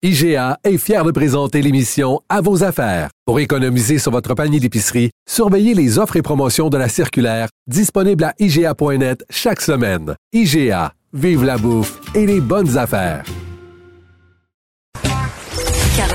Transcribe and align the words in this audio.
IGA 0.00 0.58
est 0.62 0.78
fier 0.78 1.04
de 1.04 1.10
présenter 1.10 1.60
l'émission 1.60 2.20
À 2.28 2.40
vos 2.40 2.62
affaires. 2.62 3.10
Pour 3.26 3.40
économiser 3.40 3.98
sur 3.98 4.12
votre 4.12 4.34
panier 4.34 4.60
d'épicerie, 4.60 5.10
surveillez 5.28 5.74
les 5.74 5.98
offres 5.98 6.14
et 6.14 6.22
promotions 6.22 6.68
de 6.68 6.78
la 6.78 6.88
circulaire 6.88 7.48
disponible 7.66 8.22
à 8.22 8.32
IGA.net 8.38 9.24
chaque 9.28 9.60
semaine. 9.60 10.14
IGA, 10.32 10.92
vive 11.12 11.42
la 11.42 11.58
bouffe 11.58 11.98
et 12.14 12.26
les 12.26 12.40
bonnes 12.40 12.78
affaires. 12.78 13.24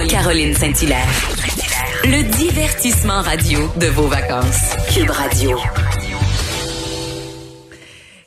Caroline 0.08 0.54
Saint-Hilaire. 0.54 1.10
Le 2.06 2.24
divertissement 2.38 3.22
radio 3.22 3.60
de 3.82 3.88
vos 3.88 4.08
vacances. 4.08 4.76
Cube 4.94 5.10
Radio. 5.10 5.58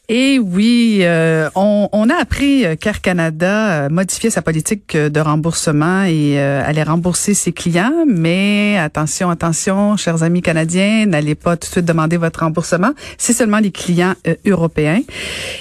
Et 0.09 0.39
oui, 0.39 1.01
euh, 1.03 1.51
on, 1.57 1.89
on, 1.91 2.09
a 2.09 2.15
appris 2.15 2.65
qu'Air 2.79 3.01
Canada 3.01 3.89
modifiait 3.89 4.31
sa 4.31 4.41
politique 4.41 4.97
de 4.97 5.21
remboursement 5.21 6.05
et 6.05 6.39
euh, 6.39 6.63
allait 6.65 6.85
rembourser 6.85 7.35
ses 7.35 7.51
clients. 7.51 8.05
Mais 8.07 8.79
attention, 8.79 9.31
attention, 9.31 9.97
chers 9.97 10.23
amis 10.23 10.43
canadiens, 10.43 11.07
n'allez 11.07 11.35
pas 11.35 11.57
tout 11.57 11.67
de 11.67 11.73
suite 11.73 11.85
demander 11.85 12.19
votre 12.19 12.41
remboursement. 12.41 12.93
C'est 13.19 13.33
seulement 13.33 13.59
les 13.59 13.73
clients 13.73 14.15
euh, 14.29 14.37
européens. 14.47 15.01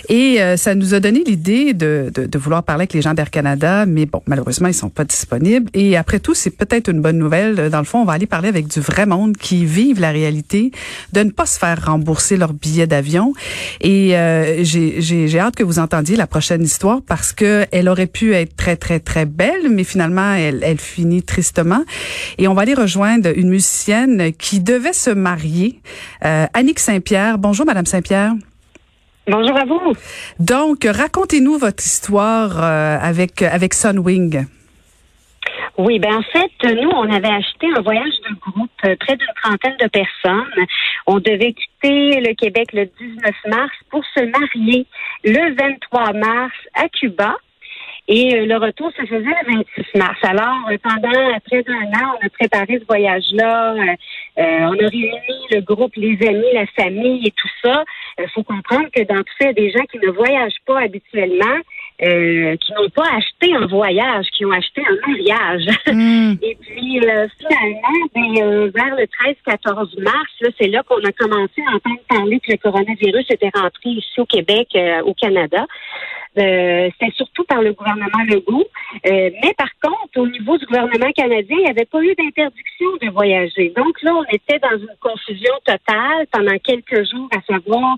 Et 0.10 0.38
ça 0.58 0.76
nous 0.76 0.94
a 0.94 1.00
donné 1.00 1.24
l'idée 1.26 1.74
de, 1.74 2.12
de, 2.14 2.26
de, 2.28 2.38
vouloir 2.38 2.62
parler 2.62 2.82
avec 2.82 2.94
les 2.94 3.02
gens 3.02 3.14
d'Air 3.14 3.32
Canada, 3.32 3.86
mais 3.86 4.06
bon, 4.06 4.22
malheureusement, 4.28 4.68
ils 4.68 4.74
sont 4.74 4.90
pas 4.90 5.04
disponibles. 5.04 5.70
Et 5.74 5.98
après 5.98 6.20
tout, 6.20 6.36
c'est 6.36 6.52
peut-être 6.52 6.90
une 6.90 7.02
bonne 7.02 7.18
nouvelle. 7.18 7.70
Dans 7.70 7.80
le 7.80 7.86
fond, 7.86 8.00
on 8.00 8.06
va 8.06 8.14
aller 8.14 8.28
parler 8.28 8.50
avec 8.50 8.68
du 8.68 8.80
vrai 8.80 9.06
monde 9.06 9.36
qui 9.38 9.66
vivent 9.66 10.00
la 10.00 10.12
réalité 10.12 10.72
de 11.14 11.24
ne 11.24 11.32
pas 11.32 11.48
se 11.48 11.58
faire 11.58 11.86
rembourser 11.86 12.38
leur 12.38 12.54
billet 12.54 12.86
d'avion. 12.86 13.34
Et 13.82 14.16
j'ai 14.62 15.40
hâte 15.40 15.56
que 15.56 15.64
vous 15.64 15.80
entendiez 15.80 16.16
la 16.16 16.28
prochaine 16.28 16.64
histoire 16.64 17.02
parce 17.06 17.34
que 17.34 17.66
elle 17.72 17.90
aurait 17.90 18.08
pu 18.08 18.34
être 18.34 18.56
très 18.56 18.76
très 18.76 19.00
très 19.00 19.26
belle, 19.26 19.70
mais 19.70 19.84
finalement 19.84 20.34
elle, 20.34 20.62
elle 20.64 20.80
finit 20.80 21.24
tristement. 21.24 21.84
Et 22.38 22.48
on 22.48 22.54
va 22.54 22.64
aller 22.64 22.74
rejoindre 22.74 23.32
une 23.36 23.50
musicienne 23.50 24.32
qui 24.34 24.60
devait 24.60 24.94
se 24.94 25.10
marier, 25.10 25.82
euh, 26.24 26.46
Annick 26.54 26.80
Saint-Pierre. 26.80 27.38
Bonjour, 27.38 27.66
Madame 27.66 27.86
Saint-Pierre. 27.86 28.34
Bonjour 29.28 29.58
à 29.58 29.66
vous. 29.66 29.94
Donc, 30.40 30.88
racontez-nous 30.90 31.58
votre 31.58 31.84
histoire 31.84 32.62
euh, 32.62 32.98
avec 33.02 33.42
avec 33.42 33.74
Sunwing. 33.74 34.46
Oui, 35.78 36.00
ben 36.00 36.16
en 36.16 36.22
fait, 36.22 36.74
nous, 36.74 36.90
on 36.90 37.12
avait 37.12 37.28
acheté 37.28 37.68
un 37.76 37.82
voyage 37.82 38.14
de 38.30 38.36
groupe, 38.40 38.72
euh, 38.86 38.96
près 38.98 39.18
d'une 39.18 39.34
trentaine 39.44 39.76
de 39.78 39.88
personnes. 39.88 40.66
On 41.06 41.20
devait 41.20 41.52
quitter 41.52 42.22
le 42.22 42.34
Québec 42.34 42.72
le 42.72 42.86
19 42.86 43.36
mars 43.48 43.74
pour 43.90 44.02
se 44.16 44.24
marier 44.24 44.86
le 45.26 45.54
23 45.54 46.14
mars 46.14 46.54
à 46.76 46.88
Cuba. 46.88 47.36
Et 48.08 48.36
euh, 48.36 48.46
le 48.46 48.56
retour 48.56 48.90
se 48.92 49.02
faisait 49.02 49.36
le 49.48 49.58
26 49.58 49.98
mars. 49.98 50.18
Alors, 50.24 50.70
euh, 50.72 50.78
pendant 50.82 51.40
près 51.46 51.64
d'un 51.64 51.88
an, 52.00 52.16
on 52.22 52.26
a 52.26 52.30
préparé 52.30 52.80
ce 52.80 52.86
voyage-là. 52.86 53.76
on 54.38 54.80
a 54.80 54.88
réuni 54.88 55.46
le 55.52 55.60
groupe, 55.60 55.94
les 55.98 56.18
amis, 56.26 56.54
la 56.54 56.68
famille 56.68 57.28
et 57.28 57.32
tout 57.32 57.50
ça. 57.62 57.84
Il 58.18 58.30
faut 58.30 58.44
comprendre 58.44 58.88
que 58.96 59.04
dans 59.04 59.18
tout 59.18 59.34
ça, 59.42 59.46
il 59.46 59.48
y 59.48 59.50
a 59.50 59.54
des 59.54 59.72
gens 59.72 59.84
qui 59.92 59.98
ne 59.98 60.12
voyagent 60.12 60.62
pas 60.66 60.80
habituellement 60.80 61.60
euh, 62.02 62.58
qui 62.58 62.74
n'ont 62.74 62.90
pas 62.90 63.08
acheté 63.16 63.56
un 63.56 63.68
voyage, 63.68 64.26
qui 64.34 64.46
ont 64.46 64.52
acheté 64.52 64.82
un 64.86 65.08
mariage. 65.08 65.66
Hmm. 65.96 66.34
Et 66.42 66.58
puis 66.60 67.00
euh, 67.00 67.28
finalement, 67.38 68.08
ben, 68.14 68.44
euh, 68.44 68.72
vers 68.74 68.96
le 68.96 69.06
13-14 69.48 70.02
mars, 70.02 70.54
c'est 70.60 70.68
là 70.68 70.84
qu'on 70.84 71.02
a 71.04 71.12
commencé 71.14 71.62
à 71.66 71.76
entendre 71.76 72.00
parler 72.10 72.40
que 72.42 72.52
le 72.52 72.58
coronavirus 72.58 73.26
était 73.30 73.52
rentré 73.56 73.92
ici 73.92 74.20
au 74.20 74.26
Québec, 74.26 74.76
au 75.06 75.14
Canada. 75.14 75.66
C'était 76.36 77.14
surtout 77.16 77.46
par 77.46 77.62
le 77.62 77.72
gouvernement 77.72 78.24
Legault. 78.28 78.68
mais 79.06 79.54
par 79.58 79.70
contre, 79.82 80.18
au 80.18 80.28
niveau 80.28 80.58
du 80.58 80.66
gouvernement 80.66 81.12
canadien, 81.14 81.58
il 81.60 81.64
n'y 81.64 81.70
avait 81.70 81.86
pas 81.86 82.02
eu 82.02 82.14
d'interdiction 82.16 82.88
de 83.02 83.10
voyager. 83.12 83.72
Donc 83.78 84.02
là, 84.02 84.16
on 84.16 84.26
était 84.36 84.60
dans 84.60 84.78
une 84.78 84.96
confusion 85.00 85.54
totale 85.64 86.26
pendant 86.32 86.58
quelques 86.58 87.10
jours 87.10 87.30
à 87.32 87.42
savoir 87.54 87.96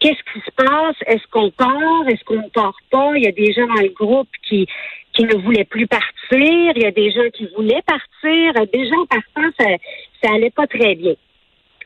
qu'est-ce 0.00 0.32
qui 0.32 0.40
se 0.40 0.50
passe? 0.56 0.96
Est-ce 1.06 1.26
qu'on 1.30 1.50
part? 1.50 2.08
Est-ce 2.08 2.24
qu'on 2.24 2.42
ne 2.42 2.48
part 2.48 2.76
pas? 2.90 3.12
Il 3.16 3.24
y 3.24 3.28
a 3.28 3.32
des 3.32 3.52
gens 3.52 3.66
dans 3.66 3.82
le 3.82 3.92
groupe 3.92 4.28
qui, 4.48 4.66
qui 5.12 5.24
ne 5.24 5.36
voulaient 5.36 5.64
plus 5.64 5.86
partir. 5.86 6.12
Il 6.32 6.82
y 6.82 6.86
a 6.86 6.90
des 6.90 7.10
gens 7.12 7.28
qui 7.32 7.46
voulaient 7.56 7.82
partir. 7.86 8.66
Des 8.72 8.88
gens 8.88 9.06
partant, 9.06 9.50
ça, 9.58 9.66
ça 10.22 10.34
allait 10.34 10.50
pas 10.50 10.66
très 10.66 10.94
bien. 10.94 11.14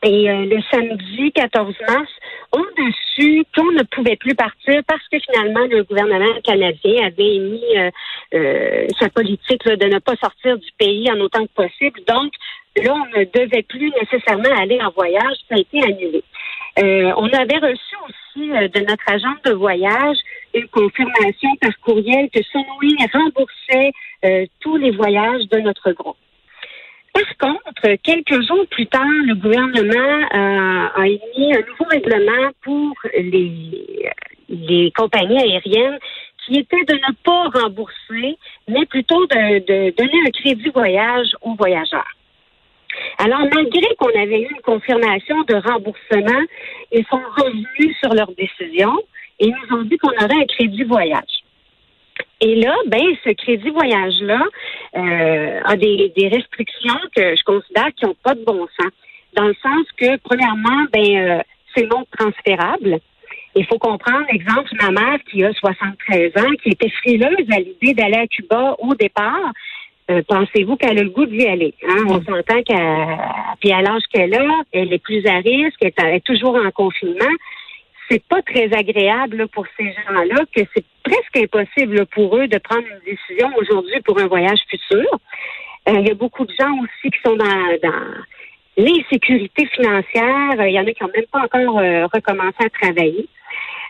Et 0.03 0.29
euh, 0.29 0.45
le 0.45 0.61
samedi 0.69 1.31
14 1.31 1.73
mars, 1.87 2.11
on 2.51 2.61
a 2.61 2.91
su 3.15 3.43
qu'on 3.55 3.71
ne 3.71 3.83
pouvait 3.83 4.17
plus 4.17 4.35
partir 4.35 4.81
parce 4.87 5.01
que 5.11 5.17
finalement, 5.19 5.65
le 5.67 5.83
gouvernement 5.83 6.39
canadien 6.43 7.07
avait 7.07 7.35
émis 7.35 7.63
euh, 7.75 7.89
euh, 8.35 8.87
sa 8.99 9.09
politique 9.09 9.65
de 9.65 9.85
ne 9.85 9.99
pas 9.99 10.15
sortir 10.17 10.57
du 10.57 10.69
pays 10.77 11.09
en 11.11 11.19
autant 11.21 11.43
que 11.45 11.53
possible. 11.53 12.01
Donc, 12.07 12.33
là, 12.75 12.93
on 12.93 13.19
ne 13.19 13.25
devait 13.25 13.63
plus 13.63 13.91
nécessairement 13.99 14.55
aller 14.55 14.79
en 14.81 14.91
voyage. 14.91 15.37
Ça 15.49 15.55
a 15.55 15.59
été 15.59 15.81
annulé. 15.81 16.23
Euh, 16.77 17.13
on 17.15 17.27
avait 17.29 17.57
reçu 17.57 17.95
aussi 18.05 18.51
euh, 18.51 18.67
de 18.67 18.81
notre 18.81 19.09
agente 19.09 19.43
de 19.45 19.53
voyage 19.53 20.17
une 20.53 20.67
confirmation 20.67 21.49
par 21.61 21.71
courriel 21.79 22.29
que 22.29 22.41
Sunwing 22.43 22.97
remboursait 23.13 23.91
euh, 24.25 24.45
tous 24.59 24.75
les 24.75 24.91
voyages 24.91 25.47
de 25.49 25.59
notre 25.59 25.91
groupe. 25.93 26.17
Par 27.13 27.37
contre, 27.37 27.95
quelques 28.03 28.45
jours 28.45 28.67
plus 28.69 28.87
tard, 28.87 29.05
le 29.05 29.35
gouvernement 29.35 30.27
a 30.31 31.07
émis 31.07 31.55
un 31.55 31.61
nouveau 31.61 31.85
règlement 31.89 32.49
pour 32.61 32.93
les, 33.17 34.11
les 34.49 34.91
compagnies 34.91 35.39
aériennes 35.39 35.97
qui 36.45 36.59
était 36.59 36.83
de 36.83 36.93
ne 36.93 37.13
pas 37.23 37.57
rembourser, 37.57 38.37
mais 38.67 38.85
plutôt 38.85 39.25
de, 39.27 39.59
de 39.59 39.95
donner 39.95 40.27
un 40.27 40.31
crédit 40.31 40.69
voyage 40.71 41.29
aux 41.41 41.55
voyageurs. 41.55 42.15
Alors, 43.17 43.41
malgré 43.53 43.95
qu'on 43.97 44.09
avait 44.09 44.41
eu 44.41 44.49
une 44.49 44.61
confirmation 44.61 45.41
de 45.43 45.55
remboursement, 45.55 46.41
ils 46.91 47.05
sont 47.05 47.21
revenus 47.37 47.95
sur 48.03 48.13
leur 48.13 48.31
décision 48.33 48.93
et 49.39 49.47
nous 49.47 49.77
ont 49.77 49.83
dit 49.83 49.97
qu'on 49.97 50.15
aurait 50.23 50.41
un 50.41 50.45
crédit 50.45 50.83
voyage. 50.83 51.43
Et 52.41 52.55
là, 52.55 52.75
ben, 52.87 53.03
ce 53.23 53.29
crédit 53.31 53.69
voyage-là 53.69 54.43
euh, 54.95 55.59
a 55.63 55.75
des, 55.75 56.29
restrictions 56.31 56.99
que 57.15 57.35
je 57.35 57.43
considère 57.43 57.89
qui 57.95 58.05
n'ont 58.05 58.15
pas 58.23 58.35
de 58.35 58.43
bon 58.43 58.67
sens. 58.79 58.91
Dans 59.33 59.47
le 59.47 59.55
sens 59.61 59.85
que, 59.97 60.17
premièrement, 60.17 60.85
ben, 60.91 61.17
euh, 61.17 61.41
c'est 61.75 61.87
non 61.87 62.05
transférable. 62.17 62.99
Il 63.55 63.65
faut 63.65 63.79
comprendre, 63.79 64.25
exemple, 64.29 64.69
ma 64.81 64.91
mère 64.91 65.19
qui 65.29 65.43
a 65.43 65.53
73 65.53 66.31
ans, 66.37 66.51
qui 66.61 66.69
était 66.69 66.89
frileuse 66.89 67.47
à 67.51 67.59
l'idée 67.59 67.93
d'aller 67.93 68.17
à 68.17 68.27
Cuba 68.27 68.75
au 68.79 68.95
départ, 68.95 69.51
euh, 70.11 70.21
pensez-vous 70.27 70.75
qu'elle 70.75 70.99
a 70.99 71.03
le 71.03 71.09
goût 71.09 71.25
d'y 71.25 71.47
aller? 71.47 71.73
Hein? 71.87 72.03
On 72.07 72.21
s'entend 72.23 72.61
qu'à 72.63 73.55
puis 73.59 73.71
à 73.71 73.81
l'âge 73.81 74.03
qu'elle 74.13 74.35
a, 74.35 74.61
elle 74.71 74.93
est 74.93 75.03
plus 75.03 75.25
à 75.25 75.37
risque, 75.37 75.79
elle 75.81 76.15
est 76.15 76.25
toujours 76.25 76.55
en 76.55 76.69
confinement. 76.71 77.33
C'est 78.09 78.23
pas 78.23 78.41
très 78.43 78.71
agréable 78.71 79.47
pour 79.47 79.65
ces 79.77 79.85
gens-là 79.85 80.43
que 80.55 80.61
c'est 80.75 80.85
presque 81.03 81.37
impossible 81.37 82.05
pour 82.07 82.37
eux 82.37 82.47
de 82.47 82.59
prendre 82.59 82.83
une 82.87 83.13
décision 83.13 83.49
aujourd'hui 83.57 83.99
pour 84.01 84.19
un 84.19 84.27
voyage 84.27 84.59
futur. 84.69 85.07
Euh, 85.89 85.99
il 85.99 86.07
y 86.07 86.11
a 86.11 86.15
beaucoup 86.15 86.45
de 86.45 86.53
gens 86.59 86.71
aussi 86.83 87.09
qui 87.09 87.19
sont 87.25 87.35
dans, 87.35 87.77
dans 87.81 88.23
l'insécurité 88.77 89.65
financière. 89.67 90.67
Il 90.67 90.73
y 90.73 90.79
en 90.79 90.85
a 90.85 90.91
qui 90.91 91.03
n'ont 91.03 91.11
même 91.15 91.25
pas 91.31 91.39
encore 91.39 91.79
euh, 91.79 92.05
recommencé 92.13 92.57
à 92.59 92.69
travailler. 92.69 93.27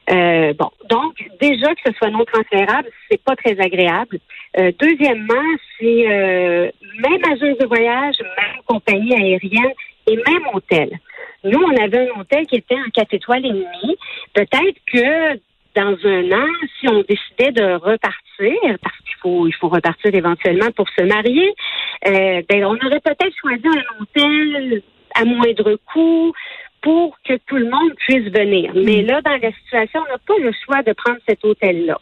Euh, 0.09 0.53
bon, 0.53 0.69
donc 0.89 1.13
déjà 1.41 1.73
que 1.73 1.81
ce 1.85 1.93
soit 1.93 2.09
non 2.09 2.25
transférable, 2.25 2.89
c'est 3.09 3.21
pas 3.23 3.35
très 3.35 3.59
agréable. 3.59 4.19
Euh, 4.59 4.71
deuxièmement, 4.79 5.43
c'est 5.79 6.05
euh, 6.09 6.69
même 6.99 7.21
agence 7.25 7.57
de 7.57 7.65
voyage, 7.65 8.15
même 8.19 8.61
compagnie 8.65 9.15
aérienne 9.15 9.73
et 10.07 10.15
même 10.15 10.47
hôtel. 10.53 10.99
Nous, 11.43 11.59
on 11.59 11.83
avait 11.83 12.09
un 12.09 12.19
hôtel 12.19 12.45
qui 12.47 12.55
était 12.55 12.75
un 12.75 12.89
4 12.93 13.13
étoiles 13.13 13.45
et 13.45 13.49
demi. 13.49 13.97
Peut-être 14.33 14.77
que 14.91 15.39
dans 15.75 15.97
un 16.05 16.31
an, 16.31 16.47
si 16.79 16.87
on 16.87 17.01
décidait 17.01 17.51
de 17.51 17.73
repartir, 17.73 18.77
parce 18.81 18.97
qu'il 18.99 19.15
faut, 19.21 19.47
il 19.47 19.53
faut 19.53 19.67
repartir 19.69 20.13
éventuellement 20.13 20.71
pour 20.71 20.87
se 20.89 21.03
marier, 21.03 21.53
euh, 22.07 22.41
ben, 22.47 22.65
on 22.65 22.75
aurait 22.75 23.01
peut-être 23.01 23.35
choisi 23.39 23.67
un 23.67 24.01
hôtel 24.01 24.81
à 25.15 25.25
moindre 25.25 25.77
coût, 25.91 26.33
pour 26.85 27.17
que 27.27 27.33
tout 27.47 27.55
le 27.55 27.67
monde 27.67 27.95
puisse 27.95 28.31
venir. 28.31 28.71
Mais 28.75 29.01
là, 29.01 29.19
dans 29.21 29.39
la 29.41 29.51
situation, 29.63 30.01
on 30.07 30.11
n'a 30.11 30.19
pas 30.19 30.37
le 30.39 30.51
choix 30.63 30.83
de 30.83 30.93
prendre 30.93 31.17
cet 31.27 31.43
hôtel-là. 31.43 31.99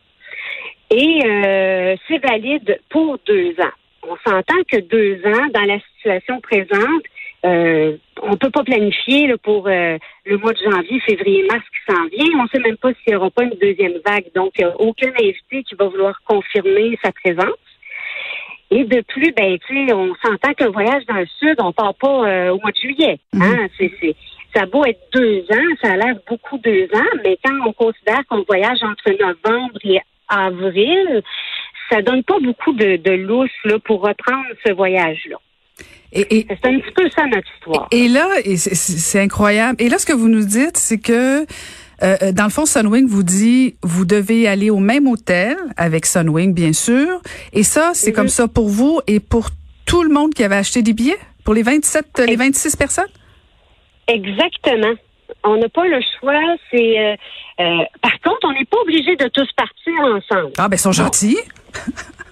Et 0.92 1.22
euh, 1.26 1.96
c'est 2.06 2.18
valide 2.18 2.78
pour 2.90 3.18
deux 3.26 3.52
ans. 3.62 3.76
On 4.06 4.18
s'entend 4.30 4.62
que 4.70 4.82
deux 4.82 5.22
ans, 5.26 5.48
dans 5.54 5.64
la 5.64 5.80
situation 5.80 6.42
présente, 6.42 7.04
euh, 7.46 7.96
on 8.22 8.32
ne 8.32 8.36
peut 8.36 8.50
pas 8.50 8.66
planifier 8.66 9.34
pour 9.42 9.70
euh, 9.70 9.98
le 10.26 10.38
mois 10.38 10.52
de 10.52 10.60
janvier, 10.70 11.00
février, 11.00 11.46
mars 11.50 11.64
qui 11.64 11.94
s'en 11.94 12.04
vient. 12.08 12.38
On 12.38 12.44
ne 12.44 12.50
sait 12.50 12.60
même 12.60 12.78
pas 12.78 12.90
s'il 12.90 13.14
n'y 13.14 13.16
aura 13.16 13.30
pas 13.30 13.44
une 13.44 13.58
deuxième 13.62 14.00
vague. 14.06 14.26
Donc, 14.36 14.52
il 14.58 14.66
n'y 14.66 14.70
a 14.70 14.82
aucun 14.82 15.12
invité 15.18 15.64
qui 15.64 15.76
va 15.76 15.88
vouloir 15.88 16.20
confirmer 16.28 17.00
sa 17.02 17.14
présence. 17.14 17.56
Et 18.70 18.84
de 18.84 19.00
plus, 19.08 19.32
ben, 19.32 19.58
tu 19.66 19.88
sais, 19.88 19.94
on 19.94 20.14
s'entend 20.22 20.54
qu'un 20.54 20.72
voyage 20.72 21.06
dans 21.06 21.16
le 21.16 21.28
sud, 21.40 21.56
on 21.60 21.72
part 21.72 21.96
pas 21.96 22.52
au 22.52 22.60
mois 22.60 22.72
de 22.72 22.80
juillet. 22.82 23.20
Hein? 23.34 23.68
Mm-hmm. 23.80 23.92
C'est, 24.02 24.16
ça 24.54 24.62
a 24.62 24.66
beau 24.66 24.86
être 24.86 25.02
deux 25.14 25.46
ans, 25.52 25.76
ça 25.82 25.94
a 25.94 25.98
l'air 25.98 26.16
beaucoup 26.30 26.58
deux 26.60 26.88
ans, 26.94 27.18
mais 27.24 27.38
quand 27.44 27.56
on 27.66 27.74
considère 27.74 28.22
qu'on 28.30 28.44
voyage 28.44 28.80
entre 28.84 29.12
novembre 29.20 29.80
et 29.84 30.00
avril, 30.28 31.24
ça 31.90 32.02
donne 32.02 32.24
pas 32.24 32.40
beaucoup 32.40 32.74
de, 32.74 32.98
de 32.98 33.12
lousse 33.12 33.50
là, 33.66 33.78
pour 33.80 34.02
reprendre 34.02 34.46
ce 34.66 34.74
voyage-là. 34.74 35.38
Et, 36.16 36.46
c'est 36.48 36.70
un 36.70 36.80
petit 36.80 36.92
peu 36.96 37.10
ça 37.10 37.26
notre 37.26 37.48
histoire. 37.56 37.88
Et, 37.92 38.08
là, 38.08 38.28
c'est 38.56 39.20
incroyable. 39.20 39.82
Et 39.82 39.90
là, 39.90 39.98
ce 39.98 40.06
que 40.06 40.14
vous 40.14 40.30
nous 40.30 40.46
dites, 40.46 40.78
c'est 40.78 41.00
que 41.00 41.46
euh, 42.04 42.32
dans 42.32 42.44
le 42.44 42.50
fond, 42.52 42.68
Sunwing 42.68 43.08
vous 43.08 43.24
dit, 43.24 43.76
vous 43.82 44.06
devez 44.06 44.48
aller 44.48 44.70
au 44.70 44.78
même 44.78 45.08
hôtel 45.08 45.58
avec 45.76 46.06
Sunwing, 46.06 46.54
bien 46.54 46.74
sûr. 46.74 47.20
Et 47.52 47.64
ça, 47.64 47.92
c'est 47.96 48.12
mm-hmm. 48.12 48.14
comme 48.14 48.30
ça 48.30 48.48
pour 48.48 48.70
vous 48.70 49.02
et 49.08 49.20
pour 49.20 49.50
tout 49.86 50.04
le 50.04 50.10
monde 50.10 50.36
qui 50.36 50.44
avait 50.44 50.56
acheté 50.56 50.84
des 50.84 50.94
billets, 50.94 51.18
pour 51.44 51.56
les 51.56 51.64
27, 51.64 52.22
les 52.28 52.36
26 52.36 52.76
personnes? 52.76 53.06
Exactement. 54.08 54.94
On 55.44 55.58
n'a 55.58 55.70
pas 55.70 55.88
le 55.88 56.00
choix. 56.20 56.56
C'est 56.72 57.00
euh, 57.00 57.16
euh, 57.60 57.84
par 58.02 58.20
contre, 58.22 58.40
on 58.44 58.54
n'est 58.54 58.66
pas 58.66 58.78
obligé 58.82 59.16
de 59.16 59.28
tous 59.28 59.48
partir 59.56 59.94
ensemble. 60.02 60.54
Ah 60.58 60.68
ben 60.68 60.76
ils 60.76 60.80
sont 60.80 60.92
gentils. 60.92 61.40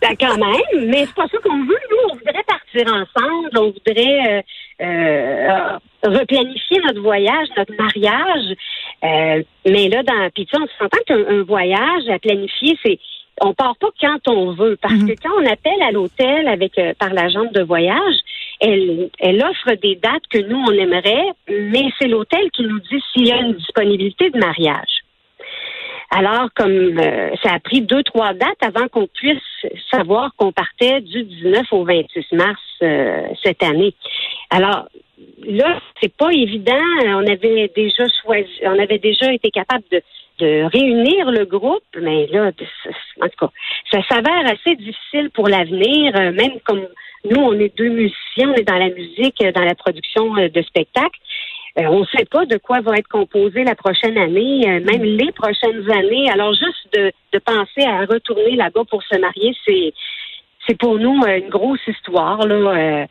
Ben, 0.01 0.15
quand 0.19 0.35
même, 0.35 0.89
mais 0.89 1.05
c'est 1.05 1.13
pas 1.13 1.27
ça 1.27 1.37
qu'on 1.43 1.59
veut. 1.59 1.77
Nous, 1.91 1.97
on 2.09 2.15
voudrait 2.15 2.43
partir 2.47 2.87
ensemble. 2.87 3.49
On 3.55 3.71
voudrait 3.71 4.43
euh, 4.81 5.77
replanifier 6.03 6.79
notre 6.83 7.01
voyage, 7.01 7.47
notre 7.55 7.73
mariage. 7.75 8.55
mais 9.03 9.89
là, 9.89 10.01
dans 10.01 10.29
puis 10.33 10.47
tu 10.47 10.57
on 10.57 10.65
s'entend 10.79 10.97
qu'un 11.05 11.43
voyage 11.43 12.09
à 12.09 12.17
planifier, 12.17 12.79
c'est 12.83 12.97
on 13.41 13.53
part 13.53 13.75
pas 13.77 13.89
quand 13.99 14.27
on 14.27 14.53
veut. 14.53 14.75
Parce 14.81 14.95
mhm. 14.95 15.09
que 15.09 15.21
quand 15.21 15.35
on 15.39 15.45
appelle 15.45 15.81
à 15.83 15.91
l'hôtel 15.91 16.47
avec 16.47 16.79
par 16.97 17.13
l'agente 17.13 17.53
de 17.53 17.61
voyage, 17.61 18.15
elle, 18.61 19.43
offre 19.43 19.73
des 19.81 19.95
dates 19.95 20.27
que 20.29 20.37
nous, 20.37 20.57
on 20.57 20.71
aimerait, 20.71 21.29
mais 21.49 21.89
c'est 21.99 22.07
l'hôtel 22.07 22.49
qui 22.51 22.63
nous 22.63 22.79
dit 22.79 23.01
s'il 23.11 23.27
y 23.27 23.31
a 23.31 23.37
une 23.37 23.53
disponibilité 23.53 24.29
de 24.29 24.37
mariage. 24.37 25.01
Alors, 26.11 26.49
comme 26.55 26.99
euh, 26.99 27.29
ça 27.41 27.53
a 27.53 27.59
pris 27.59 27.81
deux, 27.81 28.03
trois 28.03 28.33
dates 28.33 28.61
avant 28.61 28.87
qu'on 28.89 29.07
puisse 29.07 29.39
savoir 29.89 30.31
qu'on 30.35 30.51
partait 30.51 30.99
du 30.99 31.23
19 31.23 31.65
au 31.71 31.85
26 31.85 32.25
mars 32.33 32.59
euh, 32.83 33.21
cette 33.43 33.63
année. 33.63 33.93
Alors, 34.49 34.89
là, 35.47 35.79
c'est 36.01 36.13
pas 36.13 36.31
évident. 36.31 36.83
On 37.05 37.25
avait 37.25 37.71
déjà 37.73 38.03
choisi, 38.21 38.49
on 38.63 38.77
avait 38.77 38.99
déjà 38.99 39.31
été 39.31 39.51
capable 39.51 39.85
de, 39.89 40.01
de 40.41 40.63
réunir 40.71 41.31
le 41.31 41.45
groupe, 41.45 41.83
mais 41.99 42.27
là, 42.27 42.47
en 42.47 43.27
tout 43.27 43.29
cas, 43.39 43.51
ça 43.91 43.99
s'avère 44.09 44.45
assez 44.45 44.75
difficile 44.75 45.29
pour 45.33 45.47
l'avenir, 45.47 46.15
euh, 46.15 46.31
même 46.31 46.59
comme 46.65 46.87
nous, 47.29 47.39
on 47.39 47.53
est 47.53 47.75
deux 47.77 47.89
musiciens, 47.89 48.49
on 48.49 48.53
est 48.55 48.67
dans 48.67 48.77
la 48.77 48.89
musique, 48.89 49.43
dans 49.53 49.63
la 49.63 49.75
production 49.75 50.35
euh, 50.37 50.49
de 50.49 50.61
spectacles. 50.63 51.19
Euh, 51.79 51.83
on 51.85 52.01
ne 52.01 52.05
sait 52.05 52.25
pas 52.25 52.45
de 52.45 52.57
quoi 52.57 52.81
va 52.81 52.97
être 52.97 53.07
composé 53.07 53.63
la 53.63 53.75
prochaine 53.75 54.17
année, 54.17 54.63
euh, 54.67 54.81
même 54.83 55.03
les 55.03 55.31
prochaines 55.31 55.89
années. 55.91 56.29
Alors, 56.31 56.53
juste 56.53 56.93
de, 56.93 57.39
penser 57.39 57.87
à 57.87 58.05
retourner 58.05 58.55
là-bas 58.55 58.83
pour 58.89 59.03
se 59.03 59.17
marier, 59.17 59.55
c'est 59.65 59.93
c'est 60.67 60.77
pour 60.77 60.99
nous 60.99 61.23
une 61.25 61.49
grosse 61.49 61.85
histoire. 61.87 62.45
Là. 62.45 63.07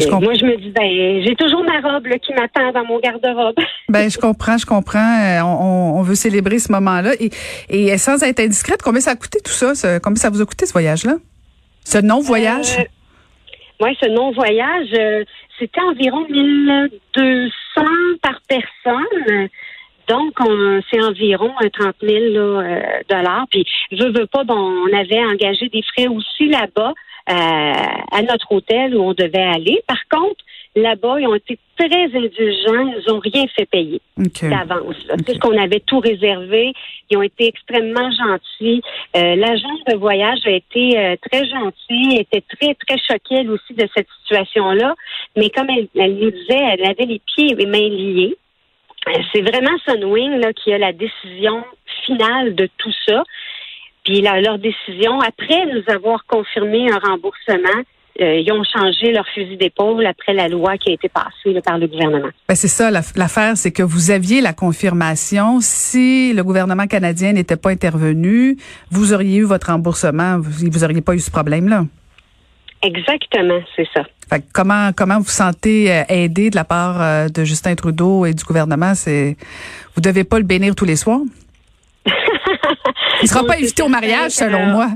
Je 0.00 0.08
moi, 0.08 0.34
je 0.34 0.44
me 0.44 0.56
dis, 0.56 0.70
ben, 0.70 1.24
j'ai 1.24 1.34
toujours 1.36 1.64
ma 1.64 1.80
robe 1.80 2.08
qui 2.22 2.32
m'attend 2.34 2.72
dans 2.72 2.84
mon 2.84 2.98
garde-robe. 2.98 3.56
ben, 3.88 4.10
je 4.10 4.18
comprends, 4.18 4.58
je 4.58 4.66
comprends. 4.66 5.40
On, 5.42 5.98
on 5.98 6.02
veut 6.02 6.14
célébrer 6.14 6.58
ce 6.58 6.72
moment-là. 6.72 7.12
Et, 7.20 7.30
et 7.68 7.96
sans 7.98 8.22
être 8.22 8.40
indiscrète, 8.40 8.82
combien 8.82 9.00
ça 9.00 9.12
a 9.12 9.16
coûté 9.16 9.38
tout 9.44 9.52
ça? 9.52 10.00
Combien 10.00 10.16
ça 10.16 10.30
vous 10.30 10.40
a 10.40 10.46
coûté 10.46 10.66
ce 10.66 10.72
voyage-là? 10.72 11.14
Ce 11.84 11.98
non-voyage? 11.98 12.78
Euh, 12.78 12.84
oui, 13.80 13.96
ce 14.00 14.08
non-voyage, 14.08 14.88
euh, 14.98 15.24
c'était 15.58 15.80
environ 15.82 16.26
1200 16.28 17.82
par 18.22 18.40
personne. 18.48 19.48
Donc, 20.08 20.34
c'est 20.90 21.02
environ 21.02 21.52
30 21.72 21.94
000 22.02 22.14
euh, 22.36 22.80
dollars. 23.08 23.46
Puis, 23.50 23.64
je 23.92 24.04
veux 24.04 24.26
pas, 24.26 24.44
bon, 24.44 24.54
on 24.54 24.96
avait 24.96 25.24
engagé 25.24 25.68
des 25.68 25.82
frais 25.94 26.08
aussi 26.08 26.48
là-bas 26.48 26.92
à 27.26 28.22
notre 28.22 28.52
hôtel 28.52 28.94
où 28.96 29.02
on 29.02 29.14
devait 29.14 29.42
aller. 29.42 29.82
Par 29.86 29.98
contre, 30.10 30.44
là-bas, 30.76 31.20
ils 31.20 31.26
ont 31.26 31.34
été 31.34 31.58
très 31.76 32.04
indulgents, 32.04 32.88
ils 32.88 32.94
nous 32.96 33.14
ont 33.14 33.18
rien 33.18 33.46
fait 33.56 33.66
payer 33.66 34.00
d'avance. 34.16 34.96
Okay. 35.10 35.38
qu'on 35.38 35.56
avait 35.56 35.80
tout 35.80 36.00
réservé. 36.00 36.72
Ils 37.10 37.16
ont 37.16 37.22
été 37.22 37.48
extrêmement 37.48 38.10
gentils. 38.10 38.82
Euh, 39.16 39.36
L'agence 39.36 39.84
de 39.88 39.96
voyage 39.96 40.40
a 40.46 40.50
été 40.50 40.98
euh, 40.98 41.16
très 41.30 41.46
gentille, 41.46 42.18
était 42.18 42.42
très, 42.42 42.74
très 42.74 42.98
choquée, 42.98 43.40
elle 43.40 43.50
aussi, 43.50 43.74
de 43.74 43.88
cette 43.96 44.08
situation-là. 44.22 44.94
Mais 45.36 45.50
comme 45.50 45.68
elle, 45.70 45.88
elle 45.96 46.14
nous 46.16 46.30
disait, 46.30 46.62
elle 46.72 46.86
avait 46.86 47.06
les 47.06 47.20
pieds 47.20 47.52
et 47.52 47.54
les 47.54 47.66
mains 47.66 47.78
liés. 47.78 48.36
Euh, 49.08 49.12
c'est 49.32 49.42
vraiment 49.42 49.76
Sunwing 49.86 50.40
là, 50.40 50.52
qui 50.52 50.72
a 50.72 50.78
la 50.78 50.92
décision 50.92 51.64
finale 52.06 52.54
de 52.54 52.68
tout 52.78 52.92
ça. 53.06 53.22
Puis 54.04 54.20
leur 54.20 54.58
décision, 54.58 55.20
après 55.20 55.64
nous 55.66 55.82
avoir 55.88 56.24
confirmé 56.26 56.90
un 56.90 56.98
remboursement, 56.98 57.82
euh, 58.20 58.36
ils 58.36 58.52
ont 58.52 58.62
changé 58.62 59.12
leur 59.12 59.26
fusil 59.34 59.56
d'épaule 59.56 60.06
après 60.06 60.34
la 60.34 60.46
loi 60.46 60.78
qui 60.78 60.90
a 60.90 60.92
été 60.92 61.08
passée 61.08 61.60
par 61.64 61.78
le 61.78 61.88
gouvernement. 61.88 62.28
Ben 62.48 62.54
c'est 62.54 62.68
ça 62.68 62.90
l'affaire, 62.90 63.56
c'est 63.56 63.72
que 63.72 63.82
vous 63.82 64.12
aviez 64.12 64.40
la 64.40 64.52
confirmation. 64.52 65.58
Si 65.60 66.32
le 66.32 66.44
gouvernement 66.44 66.86
canadien 66.86 67.32
n'était 67.32 67.56
pas 67.56 67.70
intervenu, 67.70 68.56
vous 68.90 69.12
auriez 69.12 69.38
eu 69.38 69.44
votre 69.44 69.68
remboursement. 69.68 70.38
Vous, 70.38 70.70
vous 70.70 70.84
auriez 70.84 71.00
pas 71.00 71.14
eu 71.14 71.18
ce 71.18 71.30
problème-là. 71.30 71.86
Exactement, 72.82 73.60
c'est 73.74 73.88
ça. 73.92 74.04
Fait 74.28 74.44
comment 74.52 74.90
comment 74.94 75.18
vous 75.18 75.24
sentez 75.24 75.90
euh, 75.90 76.02
aidé 76.08 76.50
de 76.50 76.56
la 76.56 76.64
part 76.64 77.02
euh, 77.02 77.28
de 77.28 77.42
Justin 77.42 77.74
Trudeau 77.74 78.26
et 78.26 78.34
du 78.34 78.44
gouvernement? 78.44 78.94
C'est 78.94 79.36
vous 79.96 80.00
devez 80.00 80.22
pas 80.22 80.38
le 80.38 80.44
bénir 80.44 80.76
tous 80.76 80.84
les 80.84 80.96
soirs? 80.96 81.22
Il 83.24 83.28
sera 83.28 83.42
pas 83.42 83.54
invité 83.54 83.82
au 83.82 83.88
mariage, 83.88 84.32
selon 84.32 84.66
moi. 84.66 84.88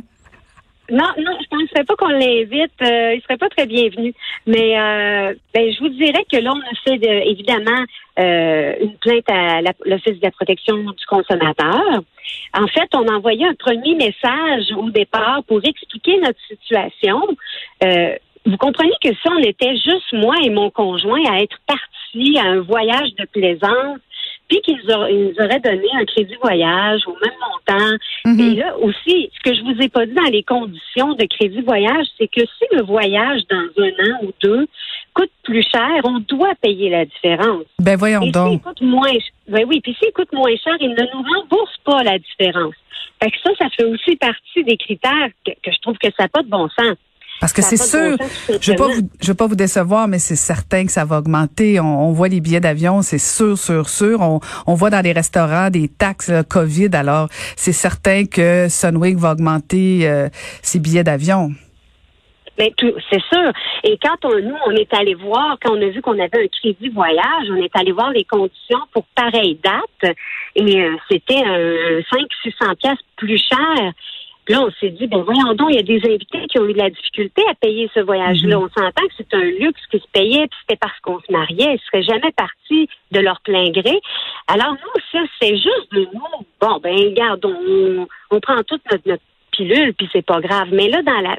Non, 0.90 1.08
non, 1.18 1.32
je 1.40 1.48
penserais 1.48 1.84
pas 1.84 1.96
qu'on 1.96 2.08
l'invite. 2.08 2.72
Euh, 2.82 3.14
il 3.14 3.22
serait 3.22 3.38
pas 3.38 3.48
très 3.48 3.66
bienvenu. 3.66 4.12
Mais 4.46 4.78
euh, 4.78 5.34
ben, 5.54 5.72
je 5.72 5.78
vous 5.80 5.88
dirais 5.88 6.24
que 6.30 6.36
là, 6.36 6.52
on 6.54 6.60
a 6.60 6.74
fait 6.84 6.98
de, 6.98 7.30
évidemment 7.30 7.84
euh, 8.18 8.74
une 8.82 8.96
plainte 8.96 9.30
à 9.30 9.62
l'Office 9.86 10.18
de 10.18 10.22
la 10.22 10.30
protection 10.30 10.76
du 10.76 11.06
consommateur. 11.06 12.02
En 12.52 12.66
fait, 12.66 12.88
on 12.94 13.06
a 13.08 13.12
envoyé 13.12 13.46
un 13.46 13.54
premier 13.54 13.94
message 13.94 14.72
au 14.76 14.90
départ 14.90 15.42
pour 15.46 15.64
expliquer 15.64 16.18
notre 16.20 16.40
situation. 16.48 17.22
Euh, 17.82 18.14
vous 18.44 18.56
comprenez 18.58 18.92
que 19.02 19.10
si 19.10 19.28
on 19.30 19.38
était 19.38 19.76
juste 19.76 20.12
moi 20.12 20.34
et 20.42 20.50
mon 20.50 20.70
conjoint 20.70 21.22
à 21.30 21.38
être 21.40 21.58
partis 21.66 22.38
à 22.38 22.44
un 22.44 22.60
voyage 22.60 23.14
de 23.18 23.26
plaisance 23.26 23.98
puis 24.48 24.60
qu'ils 24.62 24.76
nous, 24.76 25.44
auraient 25.44 25.60
donné 25.60 25.86
un 25.94 26.04
crédit 26.04 26.36
voyage 26.42 27.02
au 27.06 27.12
même 27.22 27.34
montant. 27.40 27.96
Mhm. 28.24 28.40
Et 28.40 28.54
là 28.56 28.76
aussi, 28.78 29.30
ce 29.36 29.50
que 29.50 29.54
je 29.54 29.62
vous 29.62 29.80
ai 29.80 29.88
pas 29.88 30.06
dit 30.06 30.14
dans 30.14 30.30
les 30.30 30.42
conditions 30.42 31.14
de 31.14 31.24
crédit 31.24 31.60
voyage, 31.60 32.06
c'est 32.18 32.28
que 32.28 32.40
si 32.40 32.64
le 32.72 32.82
voyage 32.82 33.42
dans 33.50 33.82
un 33.82 34.12
an 34.12 34.18
ou 34.22 34.32
deux 34.42 34.66
coûte 35.14 35.30
plus 35.42 35.66
cher, 35.70 36.00
on 36.04 36.20
doit 36.20 36.54
payer 36.60 36.90
la 36.90 37.04
différence. 37.04 37.64
Ben 37.78 37.96
voyons 37.96 38.22
Et 38.22 38.30
donc. 38.30 38.62
coûte 38.62 38.80
moins, 38.80 39.12
ben 39.48 39.64
oui, 39.68 39.80
puis 39.80 39.96
s'il 40.00 40.12
coûte 40.12 40.32
moins 40.32 40.54
cher, 40.56 40.74
il 40.80 40.90
ne 40.90 41.02
nous 41.02 41.22
rembourse 41.34 41.76
pas 41.84 42.02
la 42.02 42.18
différence. 42.18 42.74
Fait 43.22 43.30
que 43.30 43.36
ça, 43.42 43.50
ça 43.58 43.68
fait 43.76 43.84
aussi 43.84 44.16
partie 44.16 44.62
des 44.64 44.76
critères 44.76 45.28
que, 45.44 45.50
que 45.50 45.72
je 45.72 45.80
trouve 45.80 45.98
que 45.98 46.08
ça 46.16 46.24
n'a 46.24 46.28
pas 46.28 46.42
de 46.42 46.48
bon 46.48 46.68
sens. 46.68 46.96
Parce 47.40 47.52
que 47.52 47.62
c'est 47.62 47.76
sûr, 47.76 48.16
je 48.60 48.72
ne 48.72 48.76
veux, 49.26 49.34
pas 49.34 49.46
vous, 49.46 49.54
décevoir, 49.54 50.08
mais 50.08 50.18
c'est 50.18 50.36
certain 50.36 50.86
que 50.86 50.92
ça 50.92 51.04
va 51.04 51.18
augmenter. 51.18 51.78
On, 51.78 52.10
voit 52.12 52.28
les 52.28 52.40
billets 52.40 52.60
d'avion, 52.60 53.02
c'est 53.02 53.18
sûr, 53.18 53.56
sûr, 53.56 53.88
sûr. 53.88 54.20
On, 54.20 54.40
on 54.66 54.74
voit 54.74 54.90
dans 54.90 55.02
les 55.02 55.12
restaurants 55.12 55.70
des 55.70 55.88
taxes 55.88 56.32
COVID, 56.48 56.90
alors 56.94 57.28
c'est 57.56 57.72
certain 57.72 58.24
que 58.26 58.68
Sunwing 58.68 59.18
va 59.18 59.32
augmenter 59.32 60.08
euh, 60.08 60.28
ses 60.62 60.80
billets 60.80 61.04
d'avion. 61.04 61.50
Mais 62.58 62.72
c'est 63.08 63.22
sûr. 63.22 63.52
Et 63.84 63.96
quand 64.02 64.16
on, 64.24 64.40
nous, 64.40 64.56
on 64.66 64.72
est 64.72 64.92
allé 64.92 65.14
voir, 65.14 65.56
quand 65.62 65.76
on 65.76 65.80
a 65.80 65.90
vu 65.90 66.02
qu'on 66.02 66.18
avait 66.18 66.44
un 66.44 66.48
crédit 66.60 66.88
voyage, 66.88 67.46
on 67.50 67.56
est 67.56 67.74
allé 67.76 67.92
voir 67.92 68.10
les 68.10 68.24
conditions 68.24 68.80
pour 68.92 69.04
pareille 69.14 69.60
date, 69.62 70.16
et 70.56 70.82
euh, 70.82 70.96
c'était 71.08 71.44
un 71.44 72.00
500-600 72.00 72.76
pièces 72.76 72.98
plus 73.16 73.38
cher 73.38 73.92
là, 74.48 74.62
on 74.62 74.70
s'est 74.80 74.90
dit, 74.90 75.06
ben 75.06 75.22
voyons 75.22 75.54
donc, 75.54 75.70
il 75.70 75.76
y 75.76 75.78
a 75.78 75.82
des 75.82 76.00
invités 76.06 76.46
qui 76.48 76.58
ont 76.58 76.66
eu 76.66 76.72
de 76.72 76.78
la 76.78 76.90
difficulté 76.90 77.42
à 77.50 77.54
payer 77.54 77.90
ce 77.94 78.00
voyage-là. 78.00 78.56
Mhm. 78.56 78.64
On 78.64 78.68
s'entend 78.68 79.06
que 79.06 79.14
c'est 79.16 79.34
un 79.34 79.42
luxe 79.42 79.80
qui 79.90 79.98
se 79.98 80.06
payait, 80.12 80.46
puis 80.46 80.58
c'était 80.60 80.78
parce 80.78 80.98
qu'on 81.00 81.20
se 81.20 81.30
mariait. 81.30 81.74
Ils 81.74 81.80
seraient 81.90 82.02
jamais 82.02 82.32
partis 82.32 82.88
de 83.12 83.20
leur 83.20 83.40
plein 83.40 83.70
gré. 83.70 84.00
Alors 84.46 84.72
nous, 84.72 85.02
ça, 85.12 85.18
c'est 85.40 85.56
juste 85.56 85.92
de 85.92 86.08
nous. 86.12 86.46
Bon, 86.60 86.78
ben 86.82 86.94
regarde, 86.94 87.44
on, 87.44 88.40
prend 88.40 88.62
toute 88.66 88.82
notre, 88.90 89.22
pilule, 89.50 89.92
puis 89.94 90.08
c'est 90.12 90.24
pas 90.24 90.40
grave. 90.40 90.68
Mais 90.72 90.88
là, 90.88 91.02
dans 91.02 91.20
la, 91.20 91.36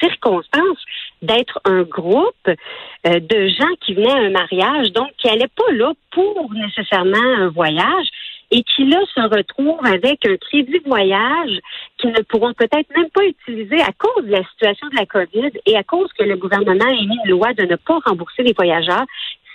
circonstance 0.00 0.78
d'être 1.22 1.60
un 1.64 1.82
groupe 1.82 2.48
euh, 2.48 3.20
de 3.20 3.48
gens 3.48 3.74
qui 3.80 3.94
venaient 3.94 4.10
à 4.10 4.26
un 4.26 4.30
mariage, 4.30 4.90
donc 4.92 5.10
qui 5.18 5.28
n'allaient 5.28 5.46
pas 5.54 5.72
là 5.72 5.92
pour 6.10 6.50
nécessairement 6.52 7.16
un 7.38 7.48
voyage, 7.48 8.08
et 8.50 8.62
qui 8.62 8.84
là 8.86 8.98
se 9.14 9.20
retrouvent 9.20 9.84
avec 9.84 10.26
un 10.26 10.36
crédit 10.36 10.80
voyage 10.84 11.60
qu'ils 11.98 12.10
ne 12.10 12.22
pourront 12.22 12.52
peut-être 12.54 12.88
même 12.96 13.10
pas 13.10 13.24
utiliser 13.24 13.80
à 13.80 13.92
cause 13.96 14.24
de 14.24 14.32
la 14.32 14.44
situation 14.44 14.88
de 14.88 14.96
la 14.96 15.06
COVID 15.06 15.50
et 15.66 15.76
à 15.76 15.84
cause 15.84 16.08
que 16.18 16.24
le 16.24 16.36
gouvernement 16.36 16.84
a 16.84 16.92
émis 16.92 17.18
une 17.24 17.30
loi 17.30 17.52
de 17.54 17.64
ne 17.64 17.76
pas 17.76 17.98
rembourser 18.04 18.42
les 18.42 18.52
voyageurs. 18.52 19.04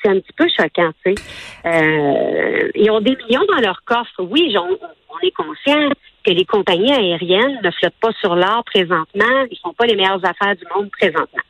C'est 0.01 0.09
un 0.09 0.19
petit 0.19 0.33
peu 0.33 0.47
choquant, 0.47 0.91
tu 1.03 1.13
sais. 1.13 1.21
Euh, 1.65 2.71
ils 2.75 2.91
ont 2.91 3.01
des 3.01 3.15
millions 3.15 3.45
dans 3.49 3.61
leur 3.61 3.83
coffre. 3.85 4.19
Oui, 4.19 4.55
on, 4.57 4.77
est 5.23 5.31
conscient 5.31 5.89
que 6.25 6.31
les 6.31 6.45
compagnies 6.45 6.91
aériennes 6.91 7.59
ne 7.63 7.71
flottent 7.71 7.93
pas 8.01 8.11
sur 8.19 8.35
l'or 8.35 8.63
présentement, 8.65 9.45
ils 9.49 9.57
font 9.63 9.73
pas 9.73 9.85
les 9.85 9.95
meilleures 9.95 10.23
affaires 10.25 10.55
du 10.55 10.65
monde 10.75 10.91
présentement. 10.91 11.41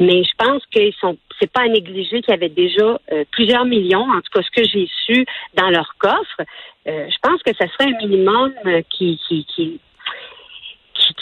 Mais 0.00 0.22
je 0.22 0.32
pense 0.38 0.64
qu'ils 0.66 0.94
sont 0.94 1.16
c'est 1.40 1.50
pas 1.50 1.62
à 1.62 1.68
négliger 1.68 2.20
qu'il 2.20 2.30
y 2.30 2.36
avait 2.36 2.48
déjà 2.48 2.98
euh, 3.12 3.24
plusieurs 3.30 3.64
millions, 3.64 4.02
en 4.02 4.20
tout 4.20 4.32
cas 4.32 4.42
ce 4.42 4.50
que 4.50 4.66
j'ai 4.68 4.88
su 5.06 5.24
dans 5.54 5.70
leur 5.70 5.94
coffre. 5.98 6.40
Euh, 6.86 7.08
je 7.08 7.16
pense 7.22 7.42
que 7.42 7.54
ça 7.54 7.66
serait 7.68 7.92
un 7.92 8.06
minimum 8.06 8.52
qui, 8.90 9.20
qui, 9.28 9.44
qui 9.44 9.80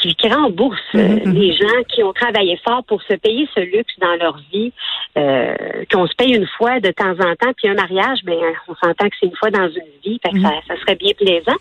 qui, 0.01 0.15
qui 0.15 0.29
bourse 0.53 0.79
mm-hmm, 0.95 1.23
mm-hmm. 1.23 1.33
les 1.33 1.53
gens 1.57 1.83
qui 1.89 2.03
ont 2.03 2.13
travaillé 2.13 2.59
fort 2.65 2.85
pour 2.85 3.03
se 3.03 3.15
payer 3.15 3.49
ce 3.55 3.61
luxe 3.61 3.95
dans 4.01 4.15
leur 4.17 4.39
vie, 4.53 4.73
euh, 5.17 5.55
qu'on 5.91 6.07
se 6.07 6.15
paye 6.15 6.35
une 6.35 6.47
fois 6.59 6.81
de 6.81 6.91
temps 6.91 7.13
en 7.13 7.35
temps, 7.37 7.53
puis 7.57 7.69
un 7.69 7.75
mariage, 7.75 8.21
ben 8.25 8.39
on 8.69 8.75
s'entend 8.75 9.09
que 9.09 9.15
c'est 9.21 9.27
une 9.27 9.37
fois 9.37 9.51
dans 9.51 9.69
une 9.69 10.01
vie, 10.05 10.21
fait 10.25 10.33
que 10.33 10.41
ça, 10.41 10.51
ça, 10.69 10.77
serait 10.81 10.97
bien 10.97 11.13
plaisant. 11.17 11.57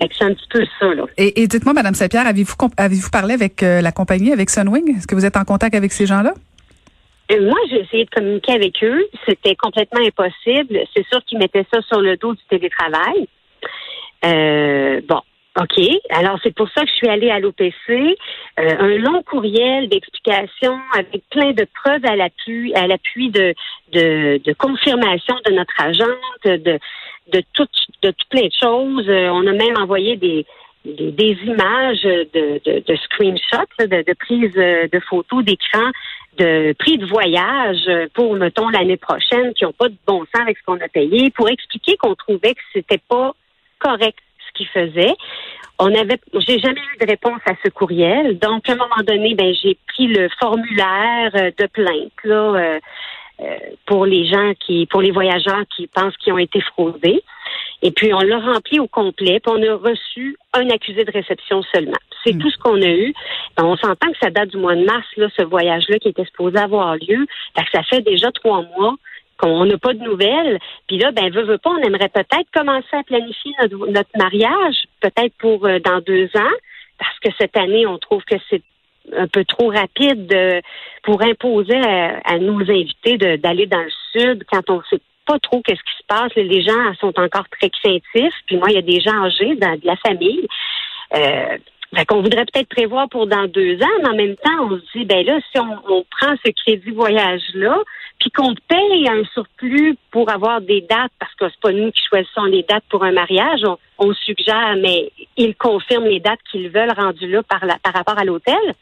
Fait 0.00 0.08
que 0.08 0.14
c'est 0.18 0.24
un 0.24 0.34
petit 0.34 0.48
peu 0.50 0.64
ça. 0.80 0.94
Là. 0.94 1.04
Et, 1.16 1.42
et 1.42 1.46
dites-moi, 1.46 1.74
Madame 1.74 1.94
Saint-Pierre, 1.94 2.26
avez-vous 2.26 2.54
avez-vous 2.76 3.10
parlé 3.10 3.34
avec 3.34 3.62
euh, 3.62 3.80
la 3.80 3.92
compagnie, 3.92 4.32
avec 4.32 4.50
Sunwing? 4.50 4.96
Est-ce 4.96 5.06
que 5.06 5.14
vous 5.14 5.24
êtes 5.24 5.36
en 5.36 5.44
contact 5.44 5.74
avec 5.74 5.92
ces 5.92 6.06
gens-là? 6.06 6.34
Euh, 7.30 7.46
moi, 7.46 7.58
j'ai 7.70 7.80
essayé 7.80 8.04
de 8.04 8.10
communiquer 8.10 8.52
avec 8.52 8.82
eux. 8.82 9.06
C'était 9.26 9.54
complètement 9.54 10.00
impossible. 10.04 10.80
C'est 10.94 11.06
sûr 11.06 11.24
qu'ils 11.24 11.38
mettaient 11.38 11.66
ça 11.72 11.80
sur 11.82 12.00
le 12.00 12.16
dos 12.16 12.34
du 12.34 12.42
télétravail. 12.50 13.28
Euh, 14.24 15.00
bon, 15.08 15.20
OK. 15.60 15.78
Alors, 16.08 16.38
c'est 16.42 16.54
pour 16.54 16.68
ça 16.70 16.82
que 16.82 16.88
je 16.88 16.94
suis 16.94 17.08
allée 17.08 17.30
à 17.30 17.38
l'OPC. 17.38 17.90
Euh, 17.90 18.14
un 18.56 18.96
long 18.96 19.22
courriel 19.22 19.88
d'explication 19.88 20.78
avec 20.94 21.22
plein 21.30 21.52
de 21.52 21.66
preuves 21.82 22.04
à 22.04 22.16
l'appui, 22.16 22.74
à 22.74 22.86
l'appui 22.86 23.30
de, 23.30 23.54
de, 23.92 24.40
de, 24.42 24.52
confirmation 24.54 25.36
de 25.44 25.52
notre 25.52 25.78
agente, 25.78 26.16
de, 26.44 26.78
de, 27.32 27.42
tout, 27.52 27.68
de 28.02 28.10
tout 28.10 28.26
plein 28.30 28.46
de 28.46 28.52
choses. 28.62 29.08
Euh, 29.10 29.28
on 29.28 29.46
a 29.46 29.52
même 29.52 29.76
envoyé 29.78 30.16
des, 30.16 30.46
des, 30.86 31.12
des 31.12 31.38
images 31.44 32.02
de, 32.02 32.60
de, 32.64 32.82
de 32.86 32.96
screenshots, 32.96 33.66
de, 33.78 34.02
de 34.02 34.14
prises 34.14 34.54
de 34.54 35.00
photos 35.00 35.44
d'écran, 35.44 35.90
de 36.38 36.72
prix 36.78 36.96
de 36.96 37.04
voyage 37.04 37.90
pour, 38.14 38.34
mettons, 38.36 38.70
l'année 38.70 38.96
prochaine, 38.96 39.52
qui 39.52 39.64
n'ont 39.64 39.72
pas 39.72 39.90
de 39.90 39.96
bon 40.06 40.20
sens 40.34 40.40
avec 40.40 40.56
ce 40.56 40.64
qu'on 40.64 40.80
a 40.80 40.88
payé, 40.88 41.30
pour 41.30 41.50
expliquer 41.50 41.98
qu'on 41.98 42.14
trouvait 42.14 42.54
que 42.54 42.62
c'était 42.72 43.02
pas 43.06 43.34
correct 43.78 44.18
ce 44.52 44.58
qu'ils 44.58 44.68
faisaient. 44.68 45.14
On 45.78 45.92
avait, 45.94 46.20
j'ai 46.46 46.58
jamais 46.58 46.80
eu 46.80 47.04
de 47.04 47.10
réponse 47.10 47.40
à 47.46 47.54
ce 47.64 47.68
courriel. 47.70 48.38
Donc, 48.38 48.68
à 48.68 48.72
un 48.72 48.76
moment 48.76 49.02
donné, 49.06 49.34
ben, 49.34 49.52
j'ai 49.54 49.76
pris 49.88 50.06
le 50.06 50.28
formulaire 50.40 51.30
euh, 51.34 51.50
de 51.58 51.66
plainte, 51.66 52.12
là, 52.24 52.34
euh, 52.34 52.80
euh, 53.40 53.56
pour 53.86 54.06
les 54.06 54.26
gens 54.26 54.52
qui, 54.60 54.86
pour 54.86 55.02
les 55.02 55.10
voyageurs 55.10 55.64
qui 55.74 55.88
pensent 55.88 56.16
qu'ils 56.18 56.32
ont 56.32 56.38
été 56.38 56.60
fraudés. 56.60 57.22
Et 57.82 57.90
puis, 57.90 58.14
on 58.14 58.20
l'a 58.20 58.38
rempli 58.38 58.78
au 58.78 58.86
complet, 58.86 59.40
puis 59.40 59.52
on 59.52 59.62
a 59.62 59.74
reçu 59.74 60.36
un 60.52 60.68
accusé 60.70 61.04
de 61.04 61.10
réception 61.10 61.62
seulement. 61.74 61.98
C'est 62.24 62.34
hmm. 62.34 62.38
tout 62.38 62.50
ce 62.50 62.58
qu'on 62.58 62.80
a 62.80 62.88
eu. 62.88 63.12
Ben, 63.56 63.64
on 63.64 63.76
s'entend 63.76 64.12
que 64.12 64.18
ça 64.22 64.30
date 64.30 64.50
du 64.50 64.58
mois 64.58 64.76
de 64.76 64.84
mars, 64.84 65.06
là, 65.16 65.26
ce 65.36 65.42
voyage-là 65.42 65.98
qui 65.98 66.08
était 66.08 66.24
supposé 66.26 66.58
avoir 66.58 66.94
lieu. 66.94 67.26
Fait 67.56 67.64
que 67.64 67.70
ça 67.72 67.82
fait 67.82 68.02
déjà 68.02 68.30
trois 68.30 68.62
mois 68.76 68.94
qu'on 69.38 69.64
n'a 69.64 69.78
pas 69.78 69.94
de 69.94 70.02
nouvelles. 70.02 70.58
Puis 70.86 70.98
là, 70.98 71.12
ben, 71.12 71.30
veut, 71.30 71.44
veut 71.44 71.58
pas, 71.58 71.70
on 71.70 71.82
aimerait 71.82 72.08
peut-être 72.08 72.50
commencer 72.54 72.94
à 72.96 73.02
planifier 73.02 73.52
notre, 73.70 74.16
mariage, 74.16 74.84
peut-être 75.00 75.34
pour 75.38 75.66
euh, 75.66 75.78
dans 75.80 76.00
deux 76.00 76.26
ans, 76.36 76.56
parce 76.98 77.18
que 77.20 77.30
cette 77.38 77.56
année, 77.56 77.86
on 77.86 77.98
trouve 77.98 78.22
que 78.24 78.36
c'est 78.48 78.62
un 79.16 79.26
peu 79.26 79.44
trop 79.44 79.68
rapide 79.68 80.32
pour 81.02 81.22
imposer 81.22 81.80
à, 82.24 82.38
nos 82.38 82.60
invités 82.60 83.18
d'aller 83.18 83.66
dans 83.66 83.82
le 83.82 83.90
sud 84.12 84.44
quand 84.48 84.70
on 84.70 84.80
sait 84.88 85.00
pas 85.26 85.38
trop 85.40 85.60
qu'est-ce 85.62 85.82
qui 85.82 85.98
se 85.98 86.06
passe. 86.06 86.34
Les 86.36 86.62
gens 86.62 86.94
sont 87.00 87.18
encore 87.18 87.46
très 87.50 87.70
craintifs. 87.70 88.34
Puis 88.46 88.56
moi, 88.56 88.68
il 88.70 88.74
y 88.74 88.78
a 88.78 88.82
des 88.82 89.00
gens 89.00 89.24
âgés 89.24 89.56
dans 89.56 89.74
de 89.74 89.84
la 89.86 89.96
famille. 89.96 90.46
Euh, 91.16 91.58
fait 91.94 92.06
qu'on 92.06 92.22
voudrait 92.22 92.46
peut-être 92.46 92.68
prévoir 92.68 93.08
pour 93.08 93.26
dans 93.26 93.46
deux 93.48 93.76
ans, 93.82 93.98
mais 94.02 94.08
en 94.08 94.16
même 94.16 94.36
temps, 94.36 94.64
on 94.70 94.78
se 94.78 94.98
dit, 94.98 95.04
ben 95.04 95.24
là, 95.26 95.38
si 95.52 95.60
on 95.60 96.04
prend 96.10 96.34
ce 96.44 96.50
crédit 96.64 96.90
voyage-là, 96.90 97.78
puis 98.22 98.30
qu'on 98.30 98.54
paye 98.68 99.08
un 99.08 99.24
surplus 99.34 99.96
pour 100.12 100.30
avoir 100.30 100.60
des 100.60 100.80
dates, 100.82 101.10
parce 101.18 101.34
que 101.34 101.48
c'est 101.48 101.60
pas 101.60 101.72
nous 101.72 101.90
qui 101.90 102.02
choisissons 102.08 102.44
les 102.44 102.62
dates 102.62 102.84
pour 102.88 103.02
un 103.02 103.10
mariage, 103.10 103.62
on, 103.98 104.14
suggère, 104.14 104.76
mais 104.80 105.10
ils 105.36 105.56
confirment 105.56 106.04
les 106.04 106.20
dates 106.20 106.38
qu'ils 106.50 106.68
veulent 106.68 106.92
rendues 106.96 107.28
là 107.28 107.42
par, 107.42 107.66
la, 107.66 107.78
par 107.82 107.92
rapport 107.92 108.16
à 108.16 108.24
l'hôtel. 108.24 108.74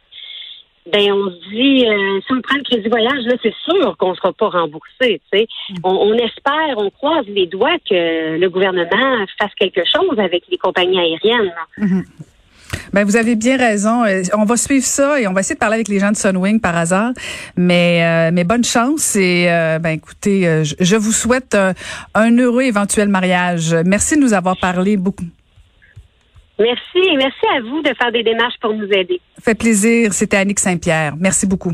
Ben 0.92 1.12
on 1.12 1.30
se 1.30 1.48
dit, 1.48 1.86
euh, 1.88 2.20
si 2.26 2.32
on 2.32 2.42
prend 2.42 2.56
le 2.56 2.64
crédit 2.64 2.88
voyage, 2.88 3.24
là, 3.24 3.34
c'est 3.42 3.54
sûr 3.64 3.96
qu'on 3.96 4.10
ne 4.10 4.14
sera 4.14 4.32
pas 4.32 4.48
remboursé. 4.48 5.22
Tu 5.32 5.38
sais. 5.38 5.46
Mm. 5.70 5.74
On, 5.84 6.12
espère, 6.14 6.76
on 6.76 6.90
croise 6.90 7.26
les 7.26 7.46
doigts 7.46 7.78
que 7.88 8.38
le 8.38 8.48
gouvernement 8.50 9.24
fasse 9.38 9.54
quelque 9.58 9.82
chose 9.86 10.18
avec 10.18 10.44
les 10.50 10.58
compagnies 10.58 10.98
aériennes. 10.98 11.54
Mm-hmm. 11.78 12.04
Ben 12.92 13.04
vous 13.04 13.16
avez 13.16 13.36
bien 13.36 13.56
raison. 13.56 14.04
Euh, 14.04 14.22
on 14.36 14.44
va 14.44 14.56
suivre 14.56 14.84
ça 14.84 15.20
et 15.20 15.26
on 15.26 15.32
va 15.32 15.40
essayer 15.40 15.54
de 15.54 15.60
parler 15.60 15.76
avec 15.76 15.88
les 15.88 16.00
gens 16.00 16.10
de 16.10 16.16
Sunwing 16.16 16.60
par 16.60 16.76
hasard. 16.76 17.12
Mais 17.56 18.02
euh, 18.02 18.30
mais 18.32 18.44
bonne 18.44 18.64
chance 18.64 19.16
et 19.16 19.46
euh, 19.48 19.78
ben 19.78 19.90
écoutez, 19.90 20.64
je, 20.64 20.96
vous 20.96 21.12
souhaite 21.12 21.56
un, 22.14 22.36
heureux 22.36 22.62
éventuel 22.62 23.08
mariage. 23.08 23.74
Merci 23.84 24.16
de 24.16 24.20
nous 24.20 24.34
avoir 24.34 24.56
parlé 24.58 24.96
beaucoup. 24.96 25.24
Merci 26.58 26.98
et 26.98 27.16
merci 27.16 27.46
à 27.56 27.60
vous 27.62 27.80
de 27.80 27.94
faire 27.96 28.12
des 28.12 28.22
démarches 28.22 28.58
pour 28.60 28.74
nous 28.74 28.88
aider. 28.92 29.20
Fait 29.40 29.54
plaisir. 29.54 30.12
C'était 30.12 30.36
Annick 30.36 30.58
Saint-Pierre. 30.58 31.14
Merci 31.18 31.46
beaucoup. 31.46 31.72